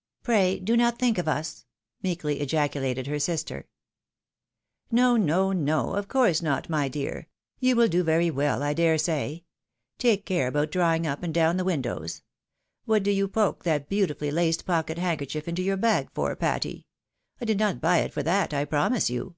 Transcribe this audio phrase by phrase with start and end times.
[0.22, 1.64] "Pray do not think of us!"
[2.02, 3.68] meekly ejaculated her sister."
[4.90, 7.26] No, no, no,— of course not, my dear;
[7.58, 9.44] you will do very weU I dare say;
[9.96, 12.20] take care about drawing up and down the windows.
[12.86, 16.84] ^Vhat do you poke that beautifuUy laced pocket handkerchief into your bag for, Patty?
[17.40, 19.36] I did not buy it for that, I promise you."